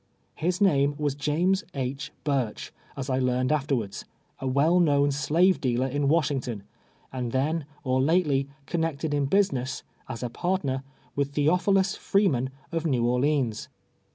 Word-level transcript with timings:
His 0.33 0.59
name 0.59 0.95
was 0.97 1.13
James 1.13 1.63
II. 1.75 1.95
Burch, 2.23 2.73
as 2.97 3.07
I 3.07 3.19
learned 3.19 3.51
afterwards— 3.51 4.03
a 4.39 4.47
well 4.47 4.79
known 4.79 5.11
slave 5.11 5.61
dealer 5.61 5.85
in 5.85 6.07
Washington; 6.07 6.63
and 7.13 7.31
then, 7.31 7.65
or 7.83 8.01
late 8.01 8.25
ly, 8.25 8.47
connected 8.65 9.13
in 9.13 9.25
business, 9.27 9.83
as 10.09 10.23
a 10.23 10.29
partner, 10.31 10.81
with 11.15 11.33
Tlieoj^hi 11.33 11.75
lus 11.75 11.95
Freeman, 11.95 12.49
of 12.71 12.83
ISTew 12.83 13.03
Orleans. 13.03 13.69